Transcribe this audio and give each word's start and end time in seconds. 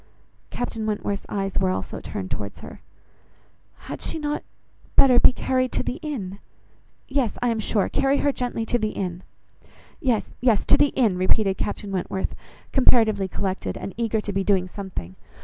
Captain 0.49 0.87
Wentworth's 0.87 1.27
eyes 1.29 1.59
were 1.59 1.69
also 1.69 1.99
turned 1.99 2.31
towards 2.31 2.61
her. 2.61 2.81
"Had 3.81 4.01
not 4.19 4.41
she 4.41 4.47
better 4.95 5.19
be 5.19 5.31
carried 5.31 5.71
to 5.73 5.83
the 5.83 5.97
inn? 5.97 6.39
Yes, 7.07 7.37
I 7.43 7.49
am 7.49 7.59
sure: 7.59 7.87
carry 7.87 8.17
her 8.17 8.31
gently 8.31 8.65
to 8.65 8.79
the 8.79 8.93
inn." 8.93 9.21
"Yes, 9.99 10.33
yes, 10.41 10.65
to 10.65 10.77
the 10.79 10.89
inn," 10.95 11.19
repeated 11.19 11.59
Captain 11.59 11.91
Wentworth, 11.91 12.33
comparatively 12.71 13.27
collected, 13.27 13.77
and 13.77 13.93
eager 13.95 14.19
to 14.19 14.33
be 14.33 14.43
doing 14.43 14.67
something. 14.67 15.15